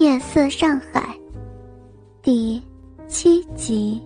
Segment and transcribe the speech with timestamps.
[0.00, 1.14] 夜色上海》
[2.22, 2.62] 第
[3.06, 4.02] 七集。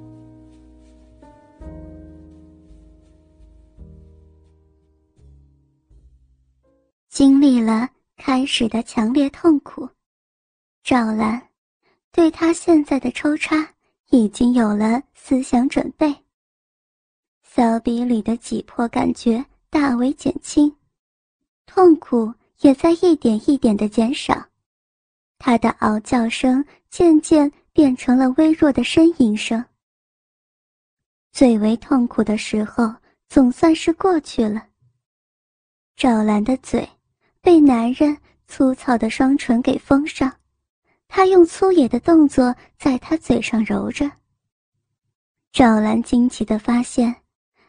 [7.08, 9.88] 经历了开始的强烈痛苦，
[10.82, 11.40] 赵兰
[12.10, 13.72] 对他现在的抽插
[14.10, 16.12] 已经有了思想准备。
[17.44, 20.74] 骚逼里的挤迫感觉大为减轻，
[21.66, 24.44] 痛苦也在一点一点的减少。
[25.46, 29.62] 他的嗷叫声渐渐变成了微弱的呻吟声。
[31.32, 32.90] 最为痛苦的时候
[33.28, 34.66] 总算是过去了。
[35.96, 36.88] 赵兰的嘴
[37.42, 40.34] 被男人粗糙的双唇给封上，
[41.08, 44.10] 他用粗野的动作在他嘴上揉着。
[45.52, 47.14] 赵兰惊奇地发现，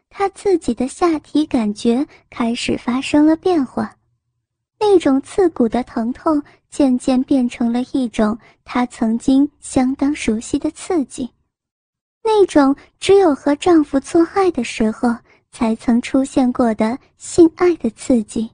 [0.08, 3.98] 他自己的下体感觉开始发生了变化。
[4.80, 11.30] 那种刺骨的疼痛渐渐变成了一种她曾经相当熟悉的刺激，
[12.24, 15.16] 那种只有和丈夫做爱的时候
[15.52, 18.50] 才曾出现过的性爱的刺激。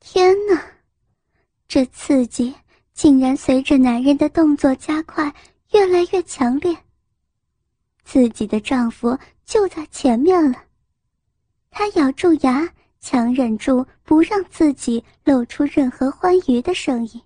[0.00, 0.60] 天哪，
[1.68, 2.54] 这刺激
[2.92, 5.32] 竟然随着男人的动作加快
[5.72, 6.76] 越来越强烈。
[8.04, 10.62] 自己的丈夫就在前面了，
[11.70, 12.68] 她咬住牙。
[13.06, 17.22] 强忍住不让自己露出任何欢愉的声音，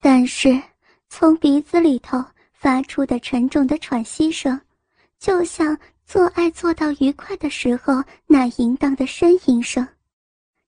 [0.00, 0.60] 但是
[1.08, 4.60] 从鼻子里头发出的沉重的喘息声，
[5.20, 9.86] 就像做爱做到愉快的时候那淫荡的呻吟声，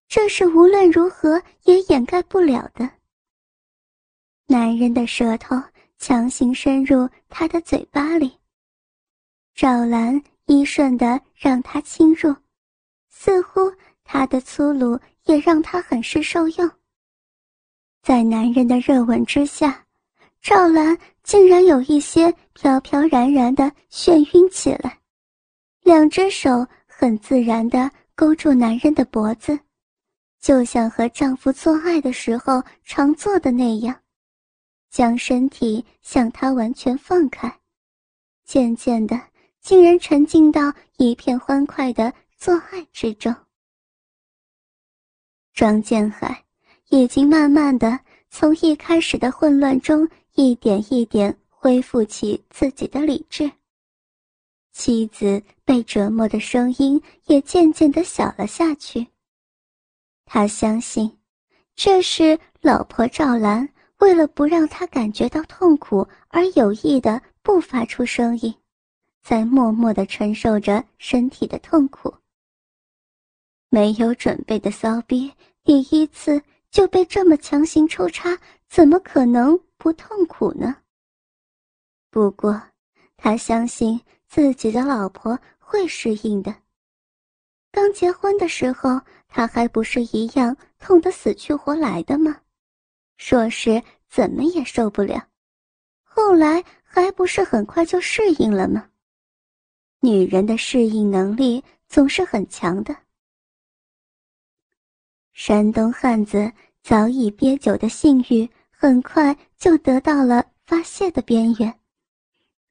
[0.06, 2.88] 这是无论如何也掩盖不了的。
[4.46, 5.60] 男人的舌头
[5.98, 8.38] 强行深入他的嘴巴里，
[9.52, 12.32] 赵兰依顺的让他侵入。
[13.22, 13.70] 似乎
[14.02, 16.70] 他的粗鲁也让他很是受用。
[18.02, 19.84] 在男人的热吻之下，
[20.40, 24.98] 赵兰竟然有一些飘飘然然的眩晕起来，
[25.82, 29.58] 两只手很自然的勾住男人的脖子，
[30.40, 33.94] 就像和丈夫做爱的时候常做的那样，
[34.90, 37.54] 将身体向他完全放开，
[38.46, 39.20] 渐渐的，
[39.60, 42.10] 竟然沉浸到一片欢快的。
[42.40, 43.36] 做爱之中，
[45.52, 46.42] 庄建海
[46.88, 53.52] 已经慢慢的从一开始的混乱中一点一点恢复起自己的理智。
[54.72, 59.06] 妻子被折磨的声音也渐渐的小了下去。
[60.24, 61.18] 他相信，
[61.76, 63.68] 这是老婆赵兰
[63.98, 68.54] 为了不让他感觉到痛苦而有意的不发出声音，
[69.22, 72.10] 在默默的承受着身体的痛苦。
[73.72, 75.32] 没有准备的骚逼，
[75.62, 78.36] 第一次就被这么强行抽插，
[78.68, 80.76] 怎么可能不痛苦呢？
[82.10, 82.60] 不过，
[83.16, 86.52] 他相信自己的老婆会适应的。
[87.70, 92.40] 刚结婚的时候，他还不是一样痛得死去活来的吗？
[93.18, 95.28] 说是怎么也受不了，
[96.02, 98.90] 后来还不是很快就适应了吗？
[100.00, 102.96] 女人的适应能力总是很强的。
[105.42, 106.52] 山东汉子
[106.82, 111.74] 早已憋久的性欲，很快就得到了发泄的边缘。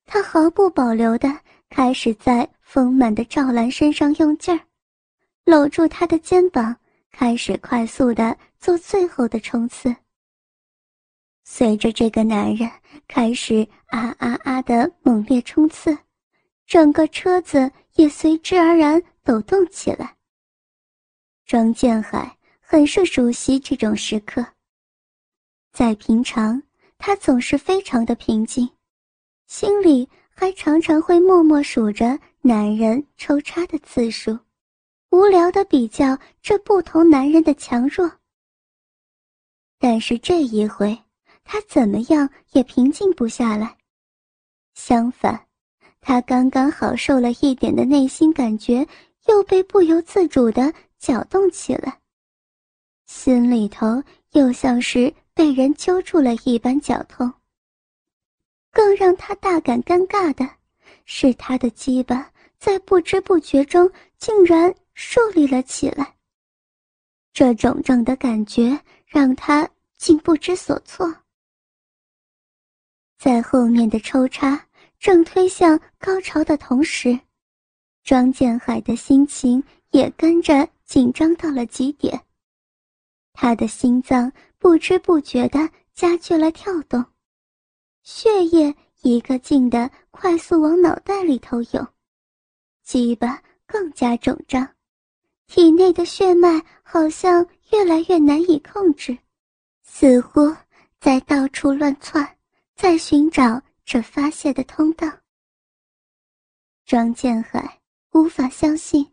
[0.05, 1.35] 他毫不保留地
[1.71, 4.61] 开始在丰满的赵兰身上用劲儿，
[5.45, 6.75] 搂住她的肩膀，
[7.09, 9.95] 开始快速地做最后的冲刺。
[11.43, 12.69] 随着这个男人
[13.07, 15.97] 开始啊啊啊的猛烈冲刺，
[16.67, 20.15] 整个车子也随之而然抖动起来。
[21.47, 22.35] 张建海。
[22.71, 24.45] 很是熟悉这种时刻。
[25.73, 26.61] 在平常，
[26.99, 28.69] 他总是非常的平静，
[29.47, 34.37] 心里还常常会默默数着男人抽插的次数，
[35.09, 38.19] 无聊的比较这不同男人的强弱。
[39.79, 40.95] 但是这一回，
[41.43, 43.75] 他怎么样也平静不下来。
[44.75, 45.47] 相反，
[46.01, 48.87] 他刚刚好受了一点的内心感觉，
[49.25, 51.99] 又被不由自主的搅动起来。
[53.09, 54.03] 心里头
[54.33, 57.33] 又像是被人揪住了一般绞痛。
[58.69, 60.47] 更让他大感尴尬的
[61.05, 66.15] 是，他的鸡巴在不知不觉中竟然竖立了起来。
[67.33, 69.67] 这种种的感觉让他
[69.97, 71.11] 竟不知所措。
[73.17, 74.67] 在后面的抽插
[74.99, 77.19] 正推向高潮的同时，
[78.03, 82.23] 庄建海的心情也跟着紧张到了极点。
[83.41, 87.05] 他的心脏不知不觉地加剧了跳动，
[88.03, 91.87] 血液一个劲的快速往脑袋里头涌，
[92.83, 94.75] 鸡巴更加肿胀，
[95.47, 99.17] 体内的血脉好像越来越难以控制，
[99.83, 100.53] 似乎
[100.99, 102.37] 在到处乱窜，
[102.75, 105.09] 在寻找这发泄的通道。
[106.85, 107.79] 庄建海
[108.11, 109.09] 无法相信，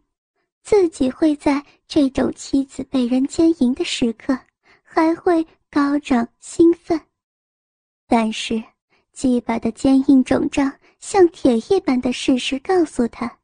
[0.67, 4.37] 自己会在这种妻子被人奸淫的时刻，
[4.83, 7.01] 还会高涨兴奋。
[8.09, 8.61] 但是，
[9.13, 13.39] 鸡巴的坚硬肿胀像铁一般的事实告诉他，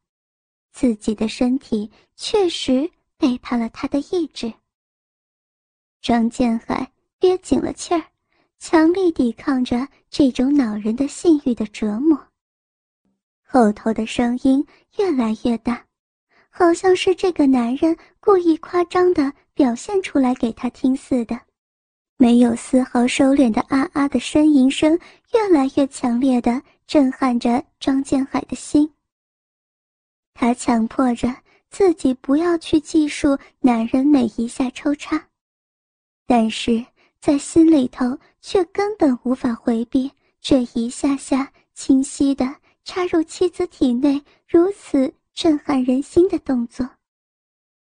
[0.72, 4.52] 自己的身体确实背叛了他的意志。
[6.00, 6.90] 张建海
[7.20, 8.02] 憋紧了气儿，
[8.58, 12.20] 强力抵抗着这种恼人的性欲的折磨。
[13.46, 14.66] 后头的声音
[14.98, 15.86] 越来越大，
[16.54, 21.40] 好像是这个男人故意夸张的表现出来给他听似的，
[22.18, 24.98] 没有丝毫收敛的啊啊的呻吟声
[25.32, 28.92] 越来越强烈的震撼着张建海的心。
[30.34, 31.34] 他强迫着
[31.70, 35.28] 自己不要去计数男人每一下抽插，
[36.26, 36.84] 但是
[37.18, 42.56] 在心里头却根本无法回避这一下下清晰的。
[42.84, 46.88] 插入妻子体内如此震撼人心的动作，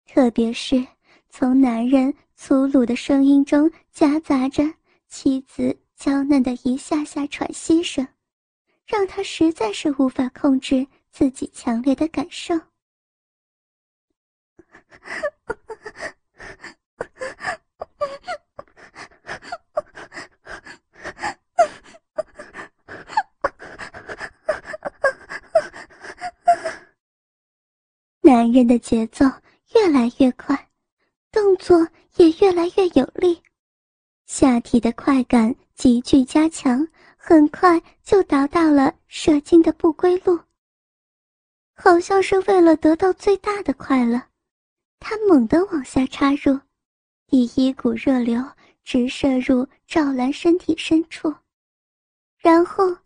[0.06, 0.86] 特别是
[1.28, 4.64] 从男人粗鲁的声音中夹杂着
[5.08, 8.06] 妻子娇嫩的一下下喘息声，
[8.86, 12.54] 让他实在是无法控制自己强烈的感受。
[28.26, 29.24] 男人的节奏
[29.72, 30.68] 越来越快，
[31.30, 31.86] 动作
[32.16, 33.40] 也越来越有力，
[34.26, 36.84] 下体的快感急剧加强，
[37.16, 40.40] 很快就达到了射精的不归路。
[41.76, 44.20] 好像是为了得到最大的快乐，
[44.98, 46.58] 他猛地往下插入，
[47.28, 48.44] 第一股热流
[48.82, 51.32] 直射入赵兰身体深处，
[52.38, 52.96] 然后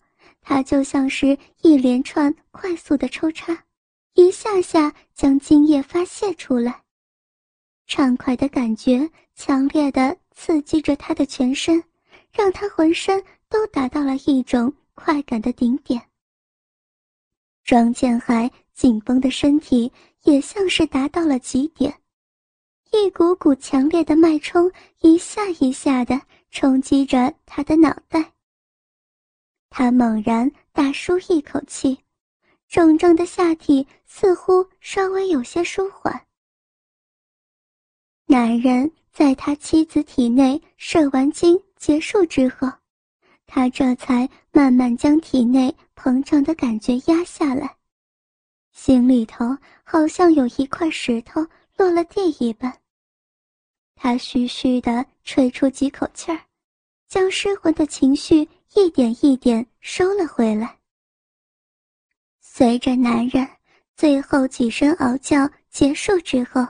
[0.41, 3.67] 他就像是一连串快速的抽插。
[4.15, 6.83] 一下下将精液发泄出来，
[7.87, 11.83] 畅快的感觉强烈的刺激着他的全身，
[12.33, 16.01] 让他浑身都达到了一种快感的顶点。
[17.65, 19.93] 庄建海紧绷的身体
[20.25, 21.95] 也像是达到了极点，
[22.91, 24.71] 一股股强烈的脉冲
[25.01, 26.21] 一下一下的
[26.51, 28.33] 冲击着他的脑袋。
[29.71, 31.97] 他猛然大舒一口气。
[32.71, 36.25] 整整的下体似乎稍微有些舒缓。
[38.27, 42.71] 男人在他妻子体内射完精结束之后，
[43.45, 47.77] 他这才慢慢将体内膨胀的感觉压下来，
[48.71, 49.45] 心里头
[49.83, 51.45] 好像有一块石头
[51.77, 52.73] 落了地一般。
[53.97, 56.41] 他虚虚的吹出几口气儿，
[57.09, 60.80] 将失魂的情绪一点一点收了回来。
[62.53, 63.49] 随着男人
[63.95, 66.67] 最后几声嗷叫结束之后，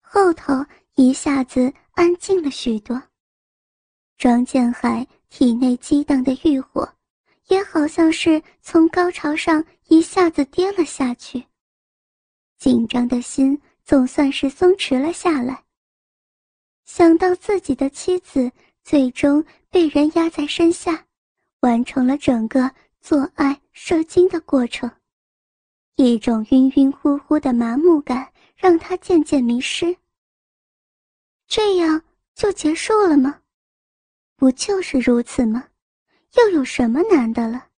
[0.00, 0.52] 后头
[0.96, 3.00] 一下子安静了许多。
[4.18, 6.92] 庄建海体内激荡的欲火，
[7.46, 11.44] 也好像是从高潮上一下子跌了下去。
[12.58, 15.62] 紧张的心总算是松弛了下来。
[16.84, 18.50] 想到自己的妻子
[18.82, 21.06] 最终被人压在身下，
[21.60, 22.68] 完成了整个。
[22.98, 24.90] 做爱射精的过程，
[25.96, 29.96] 一种晕晕乎乎的麻木感让他渐渐迷失。
[31.46, 32.02] 这样
[32.34, 33.40] 就结束了吗？
[34.36, 35.64] 不就是如此吗？
[36.34, 37.68] 又有什么难的了？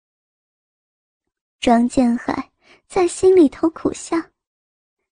[1.61, 2.51] 庄建海
[2.89, 4.17] 在心里头苦笑，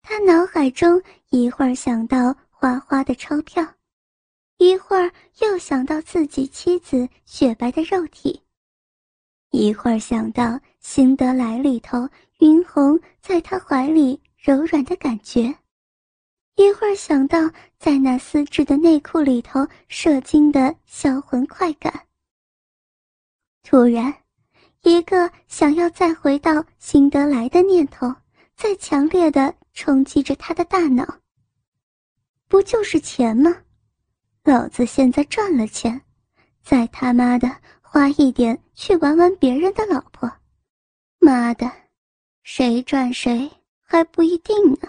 [0.03, 1.01] 他脑海中
[1.31, 3.65] 一会儿想到花花的钞票，
[4.57, 8.43] 一会儿又想到自己妻子雪白的肉体。
[9.51, 15.55] 一会儿想到辛德来里头云红在他怀里柔软的感觉，
[16.57, 17.39] 一会儿想到
[17.79, 22.07] 在那丝质的内裤里头射精的销魂快感。
[23.63, 24.15] 突然，
[24.83, 28.15] 一个想要再回到辛德来的念头
[28.57, 31.19] 在强烈的冲击着他的大脑。
[32.47, 33.55] 不就是钱吗？
[34.45, 36.01] 老子现在赚了钱，
[36.63, 37.57] 再他妈的！
[37.91, 40.31] 花一点去玩玩别人的老婆，
[41.21, 41.73] 妈的，
[42.51, 43.49] 谁赚谁
[43.83, 44.89] 还不一定呢。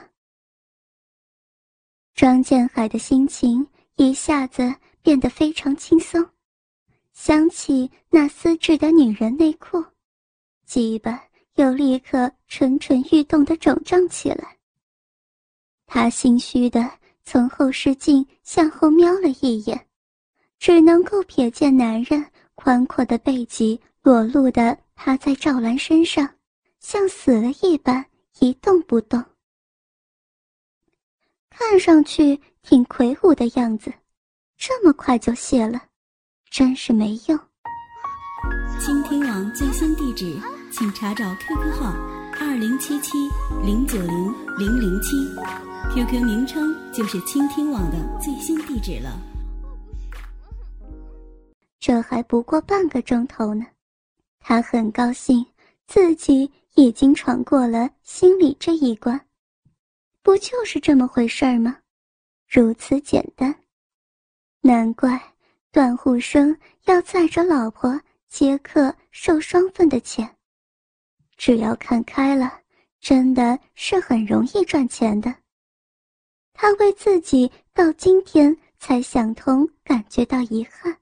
[2.15, 6.25] 张建海的心情一下子变得非常轻松，
[7.11, 9.83] 想起那丝质的女人内裤，
[10.65, 11.21] 鸡巴
[11.55, 14.57] 又立刻蠢蠢欲动的肿胀起来。
[15.85, 16.89] 他心虚的
[17.25, 19.85] 从后视镜向后瞄了一眼，
[20.59, 22.25] 只能够瞥见男人
[22.55, 26.25] 宽阔的背脊裸露的趴在赵兰身上，
[26.91, 28.03] 像死了一般
[28.39, 29.23] 一动不动。
[31.51, 33.93] 看上去挺魁梧的样子，
[34.57, 35.79] 这么快就谢了，
[36.49, 37.39] 真是没用。
[38.79, 40.35] 倾听网最新地址，
[40.71, 41.93] 请查找 QQ 号
[42.41, 43.19] 二零七七
[43.63, 45.15] 零九零零零七
[45.93, 49.15] ，QQ 名称就是倾听网的最新地址了。
[51.79, 53.63] 这还不过半个钟头呢，
[54.39, 55.45] 他很高兴
[55.85, 59.27] 自己已经闯过了心理这一关。
[60.21, 61.77] 不就是这么回事儿吗？
[62.47, 63.63] 如此简单，
[64.61, 65.35] 难怪
[65.71, 70.35] 段护生要载着老婆接客受双份的钱。
[71.37, 72.61] 只要看开了，
[72.99, 75.33] 真的是很容易赚钱的。
[76.53, 80.97] 他为自己到今天才想通，感觉到遗憾。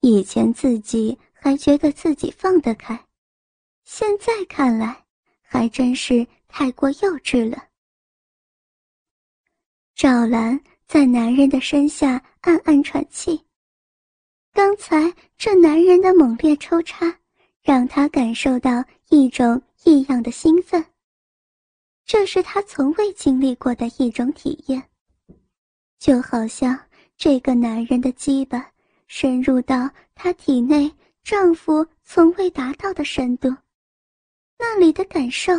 [0.00, 3.05] 以前自己还觉得自己放得开，
[3.88, 5.04] 现在看来
[5.40, 7.68] 还真是太过幼稚了。
[9.94, 13.40] 赵兰在男人的身下暗暗喘气。
[14.52, 17.16] 刚才这男人的猛烈抽插，
[17.62, 20.84] 让她感受到一种异样的兴奋。
[22.04, 24.82] 这是她从未经历过的一种体验，
[26.00, 26.76] 就好像
[27.16, 28.68] 这个男人的鸡巴
[29.06, 33.54] 深入到她体内，丈夫从未达到的深度。
[34.58, 35.52] 那里的感受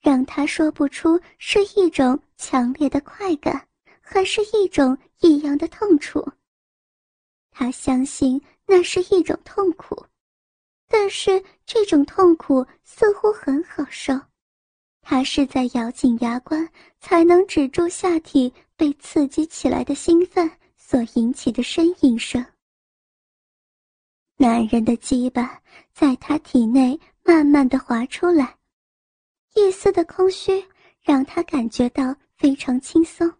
[0.00, 3.66] 让他说不出是一种强烈的快感。
[4.06, 6.22] 还是一种异样的痛楚。
[7.50, 10.04] 他相信那是一种痛苦，
[10.88, 14.12] 但是这种痛苦似乎很好受。
[15.00, 16.68] 他是在咬紧牙关
[17.00, 22.44] 才能止住下体被刺激起来的兴奋所引起的呻吟声。
[24.36, 25.62] 男人的鸡巴
[25.94, 28.58] 在他体内慢慢的滑出来，
[29.54, 30.62] 一丝的空虚
[31.00, 33.32] 让他感觉到非常轻松。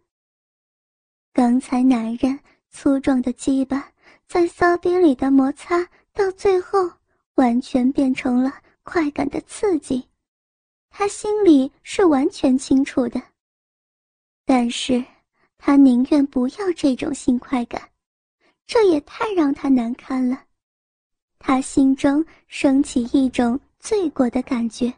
[1.31, 2.39] 刚才男人
[2.71, 3.91] 粗壮的鸡巴
[4.27, 6.91] 在骚逼里的摩擦，到最后
[7.35, 8.51] 完全变成了
[8.81, 10.07] 快感的刺激，
[10.89, 13.21] 他心里是完全清楚的。
[14.45, 15.03] 但是，
[15.59, 17.91] 他宁愿不要这种性快感，
[18.65, 20.43] 这也太让他难堪了。
[21.37, 24.91] 他心中升起一种罪过的感觉，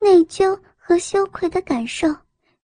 [0.00, 2.08] 内疚和羞愧的感受。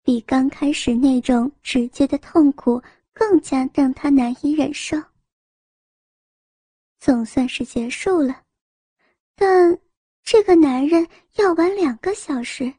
[0.02, 2.82] 比刚开始那种直接的痛苦
[3.12, 4.96] 更加让他难以忍受。
[6.98, 8.42] 总算是结束了，
[9.36, 9.78] 但
[10.24, 11.06] 这个男人
[11.36, 12.74] 要玩两个小时，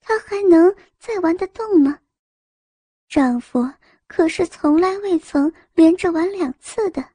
[0.00, 2.00] 他还能再玩得动吗？
[3.08, 3.64] 丈夫
[4.08, 7.12] 可是从来未曾连着玩两次的。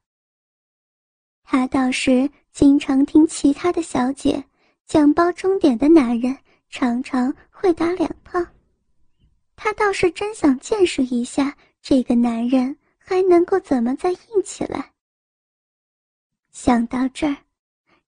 [1.43, 4.41] 他倒是经常听其他的小姐
[4.85, 6.37] 讲，包终点的男人
[6.69, 8.39] 常常会打两炮。
[9.57, 14.93] 他倒是真想见识一下这个男人还能够怎么再硬起来。
[16.53, 17.35] 想到这儿，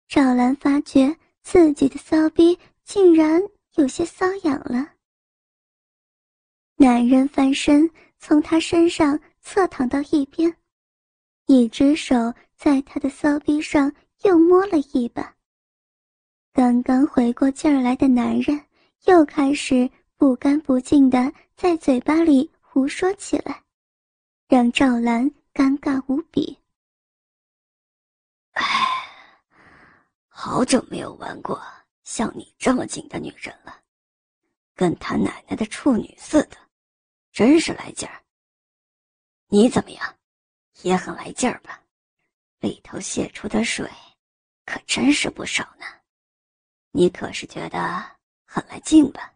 [0.08, 1.13] 赵兰发觉
[1.44, 3.44] 自己的骚逼竟然
[3.75, 4.94] 有些瘙痒了。
[6.77, 10.56] 男人翻身从她身上侧躺到一边，
[11.48, 13.92] 一只手在她的骚逼上
[14.24, 15.36] 又摸了一把。
[16.53, 18.65] 刚刚回过劲儿来的男人
[19.05, 19.89] 又开始。
[20.19, 23.63] 不干不净的在嘴巴里胡说起来，
[24.47, 26.57] 让赵兰尴尬无比。
[28.53, 28.63] 唉，
[30.27, 31.62] 好久没有玩过
[32.03, 33.79] 像你这么紧的女人了，
[34.74, 36.57] 跟他奶奶的处女似的，
[37.31, 38.24] 真是来劲儿。
[39.50, 40.15] 你怎么样，
[40.81, 41.79] 也很来劲儿吧？
[42.59, 43.88] 里头泄出的水，
[44.67, 45.86] 可真是不少呢。
[46.91, 49.33] 你可是觉得很来劲吧？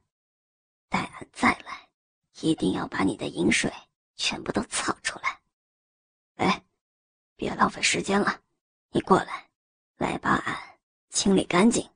[0.89, 1.87] 待俺再来，
[2.41, 3.71] 一定要把你的饮水
[4.17, 5.39] 全部都操出来。
[6.35, 6.61] 哎，
[7.37, 8.41] 别浪费时间了，
[8.89, 9.49] 你过来，
[9.95, 10.77] 来把俺
[11.09, 11.89] 清理干净。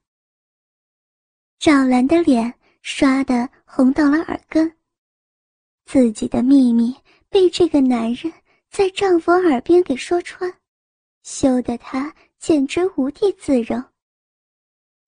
[1.60, 4.78] 赵兰的脸刷的红到了耳根，
[5.86, 6.96] 自己的秘密
[7.28, 8.32] 被这个男人
[8.70, 10.62] 在丈夫耳边给说穿，
[11.24, 12.16] 羞得她
[12.48, 13.84] 简直无地自容。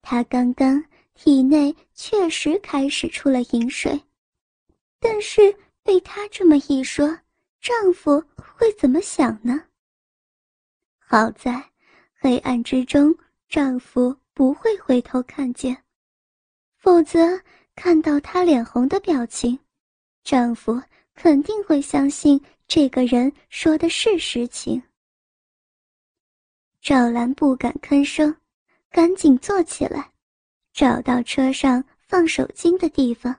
[0.02, 0.84] 她刚刚。
[1.14, 4.00] 体内确实开始出了饮水，
[5.00, 5.52] 但是
[5.82, 7.18] 被她这么一说，
[7.60, 9.64] 丈夫会怎么想呢？
[10.96, 11.72] 好在
[12.20, 13.12] 黑暗之中，
[13.48, 15.76] 丈夫不会回头看见，
[16.76, 17.40] 否则
[17.74, 19.58] 看到她脸红的表情，
[20.22, 20.80] 丈夫
[21.14, 24.80] 肯定会相信这个人说的是实情。
[26.80, 28.34] 赵兰不敢吭声，
[28.90, 30.12] 赶紧坐起来，
[30.72, 33.34] 找到车上放手巾的地方，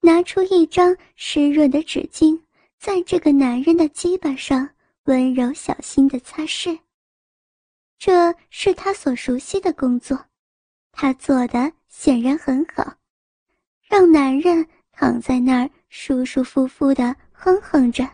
[0.00, 2.38] 拿出一张湿润的纸巾，
[2.78, 4.68] 在这个男人的鸡巴上
[5.04, 6.78] 温柔小心的擦拭。
[7.98, 10.26] 这是他所熟悉的工作，
[10.92, 12.96] 他做的显然很好，
[13.88, 18.06] 让男人躺在那儿舒舒服服的哼哼着。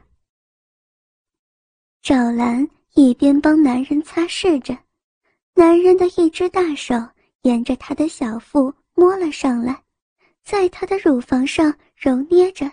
[2.03, 2.69] 赵兰。
[2.95, 4.77] 一边帮男人擦拭着，
[5.55, 6.95] 男人的一只大手
[7.41, 9.83] 沿着她的小腹摸了上来，
[10.45, 12.71] 在她的乳房上揉捏着，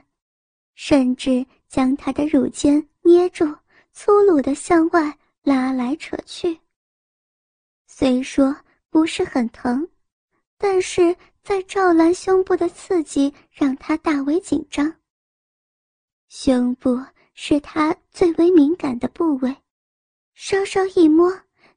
[0.76, 3.46] 甚至将她的乳尖捏住，
[3.94, 6.60] 粗鲁的向外拉来扯去。
[7.88, 8.54] 虽说
[8.90, 9.88] 不是很疼，
[10.58, 14.94] 但是在赵兰胸部的刺激让她大为紧张。
[16.28, 17.02] 胸部
[17.34, 19.56] 是她最为敏感的部位。
[20.42, 21.30] 稍稍一摸，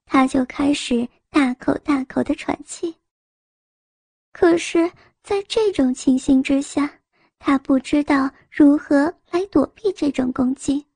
[0.06, 2.94] 他就开始大口大口的喘气。
[4.30, 4.88] 可是，
[5.20, 7.00] 在这种情形之下，
[7.40, 10.86] 他不知道如何来躲避这种攻击，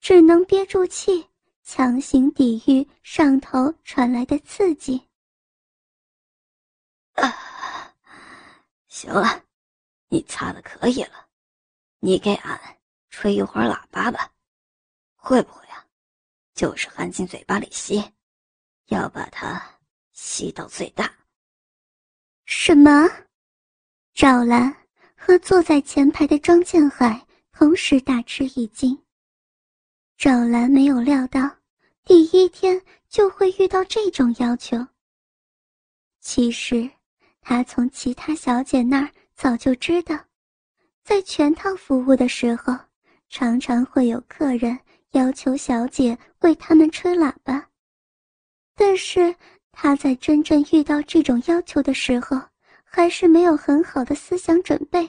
[0.00, 1.24] 只能憋住气，
[1.62, 5.00] 强行抵御上头传来的刺激。
[7.12, 7.94] 啊，
[8.88, 9.44] 行了，
[10.08, 11.28] 你擦的可以了，
[12.00, 12.60] 你给俺
[13.10, 14.32] 吹一会儿喇叭吧，
[15.14, 15.65] 会不会？
[16.56, 18.02] 就是含进嘴巴里吸，
[18.86, 19.62] 要把它
[20.14, 21.12] 吸到最大。
[22.46, 23.06] 什么？
[24.14, 24.74] 赵兰
[25.14, 28.98] 和坐在前排的庄建海同时大吃一惊。
[30.16, 31.42] 赵兰没有料到
[32.02, 34.78] 第一天就会遇到这种要求。
[36.20, 36.90] 其实，
[37.42, 40.18] 她从其他小姐那儿早就知道，
[41.04, 42.74] 在全套服务的时候，
[43.28, 44.78] 常常会有客人。
[45.12, 47.68] 要求小姐为他们吹喇叭，
[48.74, 49.34] 但是
[49.72, 52.40] 他在真正遇到这种要求的时候，
[52.84, 55.08] 还是没有很好的思想准备。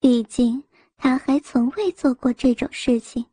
[0.00, 0.62] 毕竟
[0.96, 3.24] 他还从未做过这种事情，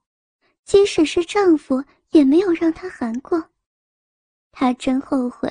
[0.63, 3.43] 即使是丈夫也没有让他含过。
[4.51, 5.49] 她真后悔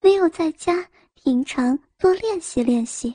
[0.00, 3.14] 没有在家平常多练习练习。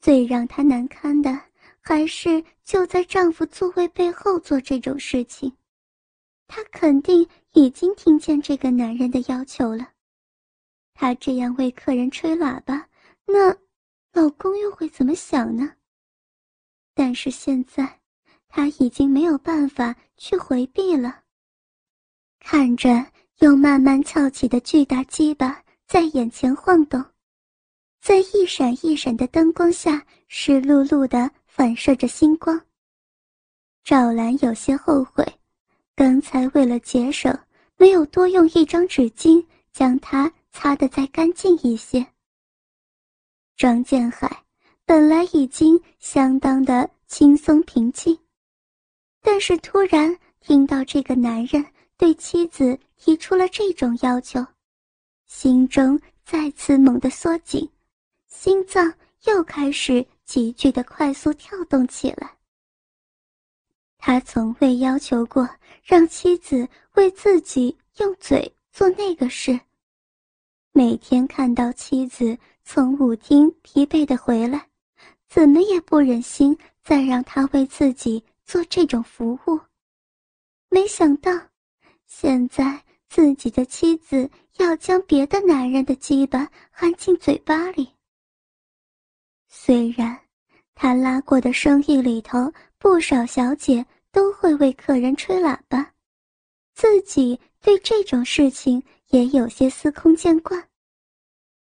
[0.00, 1.40] 最让她难堪的。
[1.84, 2.42] 还是
[2.72, 5.54] 就在丈夫座位背后做这种事情，
[6.46, 9.90] 她肯定已经听见这个男人的要求了。
[10.94, 12.88] 她这样为客人吹喇叭，
[13.26, 13.50] 那
[14.14, 15.70] 老公又会怎么想呢？
[16.94, 18.00] 但是现在，
[18.48, 21.24] 她已经没有办法去回避了。
[22.40, 22.88] 看着
[23.40, 27.04] 又慢慢翘起的巨大鸡巴在眼前晃动，
[28.00, 31.30] 在一闪一闪的灯光下，湿漉漉的。
[31.54, 32.58] 反射着星光。
[33.84, 35.22] 赵兰有些后悔，
[35.94, 37.38] 刚才为了节省，
[37.76, 42.06] 没有多用一张纸巾将它擦得再干净一些。
[43.54, 44.44] 庄建海
[44.86, 48.18] 本来已经相当的轻松平静，
[49.20, 51.62] 但是突然听到这个男人
[51.98, 54.42] 对妻子提出了这种要求，
[55.26, 57.68] 心中再次猛地缩紧，
[58.26, 58.90] 心脏
[59.26, 60.06] 又开始。
[60.32, 62.38] 急剧的快速跳动起来。
[63.98, 65.46] 他从未要求过
[65.84, 69.60] 让妻子为自己用嘴做那个事。
[70.72, 74.66] 每天看到妻子从舞厅疲惫的回来，
[75.28, 79.60] 怎么也不忍心再让他为自己做这种服务。
[80.70, 81.30] 没想到，
[82.06, 87.90] 现在自己的妻子要将别的男人的鸡巴含进嘴巴里。
[89.54, 90.18] 虽然。
[90.74, 95.92] 他拉过的生意里头，不少小姐都会为客人吹喇叭，
[96.74, 100.66] 自己对这种事情也有些司空见惯。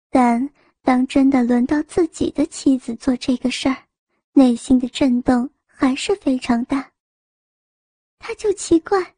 [0.10, 0.48] 但
[0.84, 3.78] 当真的轮到自己的妻子做这个事儿，
[4.34, 6.92] 内心的震动还是非常大。
[8.20, 9.16] 他就奇怪，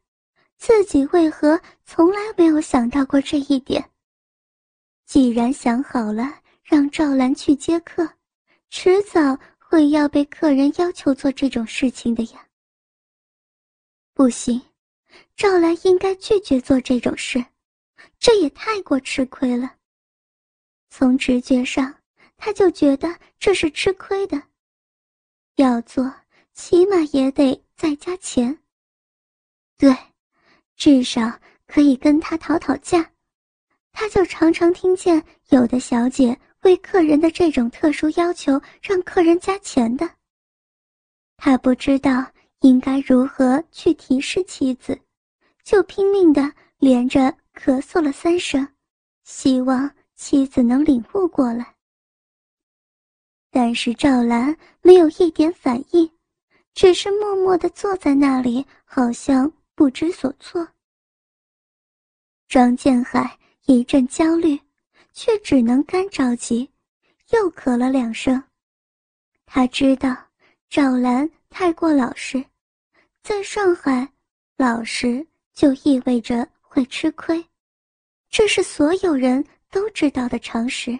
[0.56, 3.90] 自己为何从来没有想到过这一点。
[5.04, 8.08] 既然想好了让赵兰去接客，
[8.70, 9.38] 迟早。
[9.72, 12.44] 会要被客人要求做这种事情的呀。
[14.14, 14.60] 不行，
[15.36, 17.44] 赵兰应该拒绝做这种事，
[18.18, 19.76] 这也太过吃亏了。
[20.88, 22.02] 从直觉上，
[22.36, 24.42] 他就觉得这是吃亏的，
[25.54, 26.12] 要做
[26.52, 28.58] 起码也得再加钱。
[29.78, 29.96] 对，
[30.74, 33.08] 至少可以跟他讨讨价，
[33.92, 40.08] 他就常常听见有的小姐为客人的这种特殊要求让客人加钱的。
[41.36, 45.00] 他不知道应该如何去提示妻子，
[45.64, 48.66] 就拼命的连着咳嗽了三声，
[49.24, 51.74] 希望妻子能领悟过来。
[53.50, 56.10] 但是赵兰没有一点反应，
[56.74, 60.68] 只是默默的坐在那里，好像不知所措。
[62.48, 64.60] 庄建海一阵焦虑，
[65.12, 66.70] 却只能干着急，
[67.30, 68.42] 又咳了两声。
[69.46, 70.16] 他知道
[70.68, 72.44] 赵兰太过老实，
[73.22, 74.08] 在上海，
[74.56, 77.44] 老实就意味着会吃亏，
[78.28, 80.98] 这是所有人都知道的常识。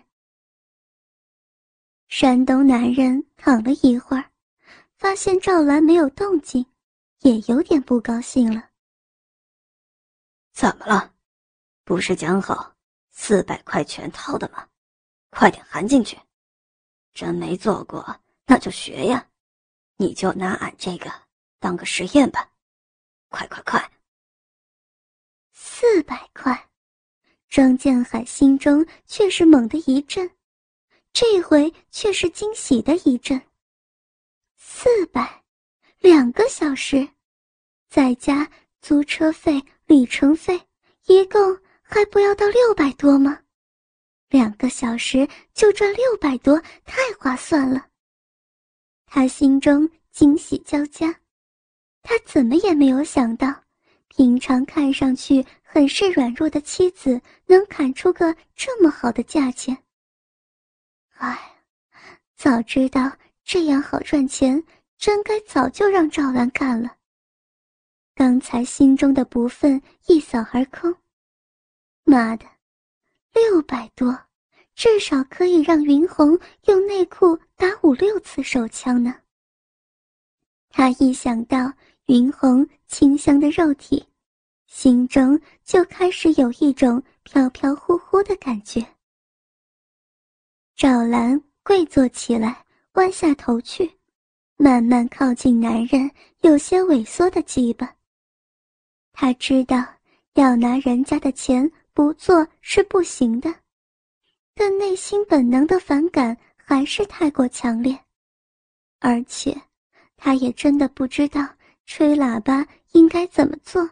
[2.08, 4.24] 山东男人躺了一会儿，
[4.96, 6.66] 发现赵兰没有动静，
[7.20, 8.68] 也有点不高兴了。
[10.52, 11.14] 怎么了？
[11.84, 12.74] 不是讲好
[13.22, 14.66] 四百块全套的吗？
[15.28, 16.18] 快点含进去！
[17.12, 19.28] 真没做过，那就学呀！
[19.98, 21.12] 你就拿俺这个
[21.59, 22.50] 当个实验吧！
[23.28, 23.92] 快快快！
[25.52, 26.70] 四百块，
[27.50, 30.28] 张建海心中却是猛地一震。
[31.12, 33.40] 这回却是惊喜的一震。
[34.56, 35.44] 四百，
[35.98, 37.06] 两个小时，
[37.87, 40.66] 再加租车费、里程费，
[41.04, 41.61] 一共
[41.92, 43.40] 还不要到六百多吗？
[44.29, 47.85] 两个小时就赚六百多，太划算了。
[49.07, 51.12] 他心中惊喜交加，
[52.00, 53.53] 他怎么也没有想到，
[54.07, 59.76] 平常看上去很是软弱的妻子，能砍出个这么好的价钱。
[61.16, 61.57] 哎，
[62.37, 63.11] 早知道
[63.42, 64.62] 这样好赚钱，
[64.96, 66.96] 真该早就让赵兰干了。
[68.14, 70.94] 刚才心中的不忿一扫而空。
[72.04, 72.46] 妈的，
[73.32, 74.18] 六百多，
[74.74, 79.14] 至少可以让云红用内裤打五六次手枪呢。
[80.70, 81.72] 他一想到
[82.06, 84.04] 云红清香的肉体，
[84.66, 88.84] 心中就开始有一种飘飘忽忽的感觉。
[90.76, 93.90] 赵兰跪坐起来，弯下头去，
[94.56, 96.10] 慢慢靠近男人
[96.40, 97.94] 有些萎缩的鸡巴。
[99.12, 99.84] 他知道
[100.34, 103.54] 要拿人家的钱不做是不行的，
[104.54, 108.06] 但内心本能的反感还是太过强烈，
[109.00, 109.54] 而且
[110.16, 111.46] 他也真的不知道
[111.84, 113.86] 吹喇叭应该怎么做，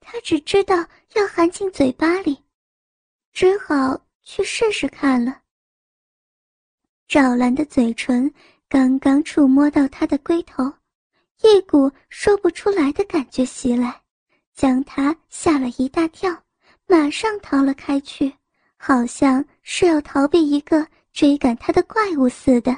[0.00, 0.74] 他只知道
[1.12, 2.42] 要含进嘴巴里，
[3.34, 5.42] 只好去试试看了。
[7.06, 8.32] 赵兰的嘴唇
[8.70, 10.64] 刚刚触摸到他的龟头，
[11.42, 14.00] 一股说不出来的感觉袭来，
[14.54, 16.42] 将他吓了一大跳，
[16.86, 18.32] 马上逃了开去，
[18.76, 22.76] 好像是要逃避一个追赶他的怪物似的。